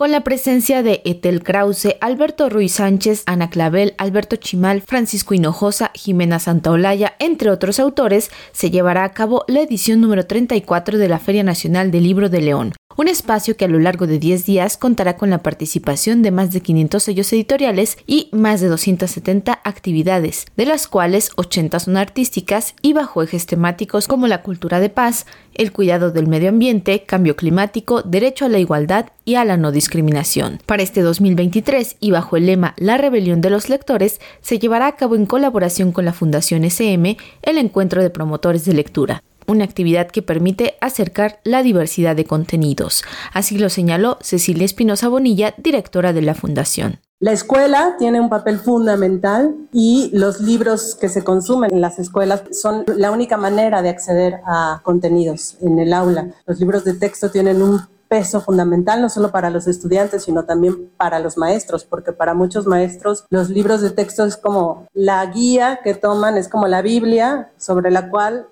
con 0.00 0.12
la 0.12 0.24
presencia 0.24 0.82
de 0.82 1.02
Etel 1.04 1.42
Krause, 1.42 1.98
Alberto 2.00 2.48
Ruiz 2.48 2.72
Sánchez, 2.72 3.22
Ana 3.26 3.50
Clavel, 3.50 3.92
Alberto 3.98 4.36
Chimal, 4.36 4.80
Francisco 4.80 5.34
Hinojosa, 5.34 5.90
Jimena 5.92 6.38
Santaolalla, 6.38 7.16
entre 7.18 7.50
otros 7.50 7.78
autores, 7.78 8.30
se 8.52 8.70
llevará 8.70 9.04
a 9.04 9.12
cabo 9.12 9.44
la 9.46 9.60
edición 9.60 10.00
número 10.00 10.24
34 10.24 10.96
de 10.96 11.06
la 11.10 11.18
Feria 11.18 11.42
Nacional 11.42 11.90
del 11.90 12.04
Libro 12.04 12.30
de 12.30 12.40
León 12.40 12.72
un 13.00 13.08
espacio 13.08 13.56
que 13.56 13.64
a 13.64 13.68
lo 13.68 13.78
largo 13.78 14.06
de 14.06 14.18
10 14.18 14.44
días 14.44 14.76
contará 14.76 15.16
con 15.16 15.30
la 15.30 15.42
participación 15.42 16.20
de 16.20 16.30
más 16.30 16.52
de 16.52 16.60
500 16.60 17.02
sellos 17.02 17.32
editoriales 17.32 17.96
y 18.06 18.28
más 18.30 18.60
de 18.60 18.68
270 18.68 19.58
actividades, 19.64 20.44
de 20.54 20.66
las 20.66 20.86
cuales 20.86 21.30
80 21.36 21.80
son 21.80 21.96
artísticas 21.96 22.74
y 22.82 22.92
bajo 22.92 23.22
ejes 23.22 23.46
temáticos 23.46 24.06
como 24.06 24.26
la 24.26 24.42
cultura 24.42 24.80
de 24.80 24.90
paz, 24.90 25.24
el 25.54 25.72
cuidado 25.72 26.10
del 26.10 26.26
medio 26.26 26.50
ambiente, 26.50 27.04
cambio 27.04 27.36
climático, 27.36 28.02
derecho 28.02 28.44
a 28.44 28.50
la 28.50 28.58
igualdad 28.58 29.06
y 29.24 29.36
a 29.36 29.46
la 29.46 29.56
no 29.56 29.72
discriminación. 29.72 30.60
Para 30.66 30.82
este 30.82 31.00
2023 31.00 31.96
y 32.00 32.10
bajo 32.10 32.36
el 32.36 32.44
lema 32.44 32.74
La 32.76 32.98
rebelión 32.98 33.40
de 33.40 33.48
los 33.48 33.70
lectores, 33.70 34.20
se 34.42 34.58
llevará 34.58 34.88
a 34.88 34.96
cabo 34.96 35.16
en 35.16 35.24
colaboración 35.24 35.92
con 35.92 36.04
la 36.04 36.12
Fundación 36.12 36.64
SM 36.64 37.16
el 37.40 37.56
encuentro 37.56 38.02
de 38.02 38.10
promotores 38.10 38.66
de 38.66 38.74
lectura 38.74 39.22
una 39.50 39.64
actividad 39.64 40.08
que 40.08 40.22
permite 40.22 40.74
acercar 40.80 41.40
la 41.44 41.62
diversidad 41.62 42.16
de 42.16 42.24
contenidos. 42.24 43.02
Así 43.32 43.58
lo 43.58 43.68
señaló 43.68 44.18
Cecilia 44.20 44.64
Espinosa 44.64 45.08
Bonilla, 45.08 45.54
directora 45.58 46.12
de 46.12 46.22
la 46.22 46.34
Fundación. 46.34 47.00
La 47.22 47.32
escuela 47.32 47.96
tiene 47.98 48.18
un 48.18 48.30
papel 48.30 48.58
fundamental 48.58 49.54
y 49.72 50.10
los 50.14 50.40
libros 50.40 50.96
que 50.98 51.10
se 51.10 51.22
consumen 51.22 51.70
en 51.70 51.82
las 51.82 51.98
escuelas 51.98 52.44
son 52.50 52.84
la 52.96 53.10
única 53.10 53.36
manera 53.36 53.82
de 53.82 53.90
acceder 53.90 54.40
a 54.46 54.80
contenidos 54.82 55.58
en 55.60 55.78
el 55.78 55.92
aula. 55.92 56.28
Los 56.46 56.58
libros 56.60 56.84
de 56.84 56.94
texto 56.94 57.30
tienen 57.30 57.60
un 57.60 57.82
peso 58.10 58.40
fundamental, 58.40 59.00
no 59.00 59.08
solo 59.08 59.30
para 59.30 59.50
los 59.50 59.68
estudiantes, 59.68 60.24
sino 60.24 60.44
también 60.44 60.90
para 60.96 61.20
los 61.20 61.38
maestros, 61.38 61.84
porque 61.84 62.12
para 62.12 62.34
muchos 62.34 62.66
maestros 62.66 63.24
los 63.30 63.50
libros 63.50 63.82
de 63.82 63.90
texto 63.90 64.24
es 64.24 64.36
como 64.36 64.88
la 64.92 65.24
guía 65.26 65.78
que 65.84 65.94
toman, 65.94 66.36
es 66.36 66.48
como 66.48 66.66
la 66.66 66.82
Biblia 66.82 67.52
sobre 67.56 67.92
la 67.92 68.10
cual 68.10 68.48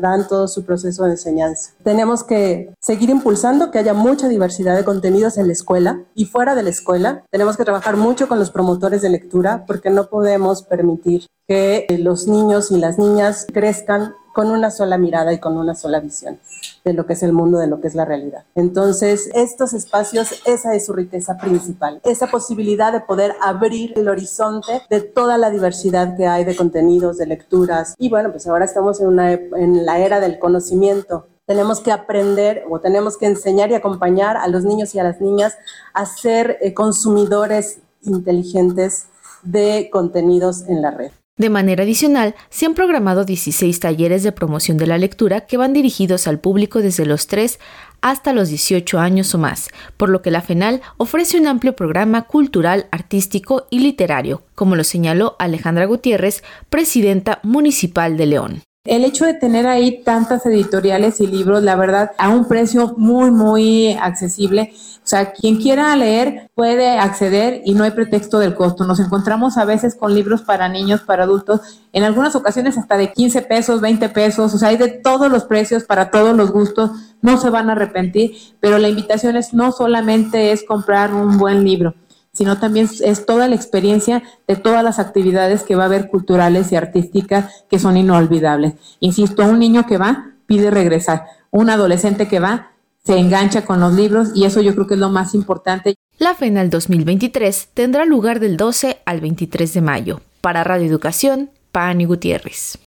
dan 0.00 0.26
todo 0.26 0.48
su 0.48 0.64
proceso 0.64 1.04
de 1.04 1.10
enseñanza. 1.10 1.72
Tenemos 1.84 2.24
que 2.24 2.74
seguir 2.80 3.10
impulsando 3.10 3.70
que 3.70 3.78
haya 3.78 3.92
mucha 3.92 4.26
diversidad 4.26 4.74
de 4.74 4.84
contenidos 4.84 5.36
en 5.36 5.48
la 5.48 5.52
escuela 5.52 6.00
y 6.14 6.24
fuera 6.24 6.54
de 6.54 6.62
la 6.62 6.70
escuela. 6.70 7.24
Tenemos 7.30 7.58
que 7.58 7.64
trabajar 7.64 7.98
mucho 7.98 8.26
con 8.26 8.38
los 8.38 8.50
promotores 8.50 9.02
de 9.02 9.10
lectura 9.10 9.64
porque 9.66 9.90
no 9.90 10.08
podemos 10.08 10.62
permitir 10.62 11.26
que 11.46 11.86
los 12.00 12.26
niños 12.26 12.70
y 12.70 12.78
las 12.78 12.98
niñas 12.98 13.46
crezcan 13.52 14.14
con 14.38 14.52
una 14.52 14.70
sola 14.70 14.98
mirada 14.98 15.32
y 15.32 15.40
con 15.40 15.56
una 15.56 15.74
sola 15.74 15.98
visión 15.98 16.38
de 16.84 16.92
lo 16.92 17.06
que 17.06 17.14
es 17.14 17.24
el 17.24 17.32
mundo, 17.32 17.58
de 17.58 17.66
lo 17.66 17.80
que 17.80 17.88
es 17.88 17.96
la 17.96 18.04
realidad. 18.04 18.44
Entonces, 18.54 19.28
estos 19.34 19.72
espacios, 19.72 20.32
esa 20.44 20.76
es 20.76 20.86
su 20.86 20.92
riqueza 20.92 21.36
principal, 21.38 22.00
esa 22.04 22.28
posibilidad 22.28 22.92
de 22.92 23.00
poder 23.00 23.34
abrir 23.42 23.94
el 23.98 24.08
horizonte 24.08 24.80
de 24.90 25.00
toda 25.00 25.38
la 25.38 25.50
diversidad 25.50 26.16
que 26.16 26.28
hay 26.28 26.44
de 26.44 26.54
contenidos, 26.54 27.18
de 27.18 27.26
lecturas. 27.26 27.96
Y 27.98 28.10
bueno, 28.10 28.30
pues 28.30 28.46
ahora 28.46 28.64
estamos 28.64 29.00
en, 29.00 29.18
en 29.18 29.84
la 29.84 29.98
era 29.98 30.20
del 30.20 30.38
conocimiento 30.38 31.26
tenemos 31.44 31.80
que 31.80 31.90
aprender 31.90 32.62
o 32.70 32.78
tenemos 32.78 33.16
que 33.16 33.26
enseñar 33.26 33.70
y 33.70 33.74
acompañar 33.74 34.36
a 34.36 34.46
los 34.46 34.64
niños 34.64 34.94
y 34.94 35.00
a 35.00 35.02
las 35.02 35.20
niñas 35.20 35.56
a 35.94 36.06
ser 36.06 36.58
eh, 36.60 36.74
consumidores 36.74 37.80
inteligentes 38.02 39.06
de 39.42 39.88
contenidos 39.90 40.62
en 40.68 40.82
la 40.82 40.90
red. 40.90 41.10
De 41.38 41.50
manera 41.50 41.84
adicional, 41.84 42.34
se 42.50 42.66
han 42.66 42.74
programado 42.74 43.24
16 43.24 43.78
talleres 43.78 44.24
de 44.24 44.32
promoción 44.32 44.76
de 44.76 44.88
la 44.88 44.98
lectura 44.98 45.46
que 45.46 45.56
van 45.56 45.72
dirigidos 45.72 46.26
al 46.26 46.40
público 46.40 46.80
desde 46.80 47.06
los 47.06 47.28
3 47.28 47.60
hasta 48.00 48.32
los 48.32 48.48
18 48.48 48.98
años 48.98 49.34
o 49.34 49.38
más, 49.38 49.68
por 49.96 50.08
lo 50.08 50.20
que 50.20 50.32
la 50.32 50.42
FENAL 50.42 50.82
ofrece 50.96 51.38
un 51.38 51.46
amplio 51.46 51.76
programa 51.76 52.22
cultural, 52.22 52.86
artístico 52.90 53.68
y 53.70 53.78
literario, 53.78 54.42
como 54.56 54.74
lo 54.74 54.82
señaló 54.82 55.36
Alejandra 55.38 55.86
Gutiérrez, 55.86 56.42
presidenta 56.70 57.38
municipal 57.44 58.16
de 58.16 58.26
León. 58.26 58.67
El 58.88 59.04
hecho 59.04 59.26
de 59.26 59.34
tener 59.34 59.66
ahí 59.66 60.02
tantas 60.02 60.46
editoriales 60.46 61.20
y 61.20 61.26
libros, 61.26 61.62
la 61.62 61.76
verdad, 61.76 62.12
a 62.16 62.30
un 62.30 62.48
precio 62.48 62.94
muy, 62.96 63.30
muy 63.30 63.92
accesible. 63.92 64.72
O 64.74 65.06
sea, 65.10 65.32
quien 65.32 65.56
quiera 65.56 65.94
leer 65.94 66.50
puede 66.54 66.98
acceder 66.98 67.60
y 67.66 67.74
no 67.74 67.84
hay 67.84 67.90
pretexto 67.90 68.38
del 68.38 68.54
costo. 68.54 68.86
Nos 68.86 68.98
encontramos 68.98 69.58
a 69.58 69.66
veces 69.66 69.94
con 69.94 70.14
libros 70.14 70.40
para 70.40 70.70
niños, 70.70 71.02
para 71.02 71.24
adultos, 71.24 71.82
en 71.92 72.02
algunas 72.02 72.34
ocasiones 72.34 72.78
hasta 72.78 72.96
de 72.96 73.12
15 73.12 73.42
pesos, 73.42 73.82
20 73.82 74.08
pesos, 74.08 74.54
o 74.54 74.58
sea, 74.58 74.70
hay 74.70 74.78
de 74.78 74.88
todos 74.88 75.30
los 75.30 75.44
precios 75.44 75.84
para 75.84 76.10
todos 76.10 76.34
los 76.34 76.50
gustos, 76.50 76.90
no 77.20 77.38
se 77.38 77.50
van 77.50 77.68
a 77.68 77.72
arrepentir, 77.72 78.36
pero 78.58 78.78
la 78.78 78.88
invitación 78.88 79.36
es 79.36 79.52
no 79.52 79.70
solamente 79.70 80.52
es 80.52 80.64
comprar 80.64 81.12
un 81.12 81.36
buen 81.36 81.62
libro, 81.62 81.94
sino 82.38 82.60
también 82.60 82.88
es 83.00 83.26
toda 83.26 83.48
la 83.48 83.56
experiencia 83.56 84.22
de 84.46 84.54
todas 84.54 84.84
las 84.84 85.00
actividades 85.00 85.64
que 85.64 85.74
va 85.74 85.82
a 85.82 85.86
haber 85.86 86.06
culturales 86.06 86.70
y 86.70 86.76
artísticas 86.76 87.64
que 87.68 87.80
son 87.80 87.96
inolvidables. 87.96 88.74
Insisto, 89.00 89.42
un 89.44 89.58
niño 89.58 89.86
que 89.86 89.98
va 89.98 90.36
pide 90.46 90.70
regresar, 90.70 91.24
un 91.50 91.68
adolescente 91.68 92.28
que 92.28 92.38
va 92.38 92.70
se 93.04 93.18
engancha 93.18 93.64
con 93.64 93.80
los 93.80 93.92
libros 93.94 94.28
y 94.36 94.44
eso 94.44 94.60
yo 94.60 94.72
creo 94.74 94.86
que 94.86 94.94
es 94.94 95.00
lo 95.00 95.10
más 95.10 95.34
importante. 95.34 95.96
La 96.18 96.36
FENAL 96.36 96.70
2023 96.70 97.70
tendrá 97.74 98.04
lugar 98.04 98.38
del 98.38 98.56
12 98.56 98.98
al 99.04 99.20
23 99.20 99.74
de 99.74 99.80
mayo. 99.80 100.20
Para 100.40 100.62
Radio 100.62 100.86
Educación, 100.86 101.50
Pani 101.72 102.04
Gutiérrez. 102.04 102.78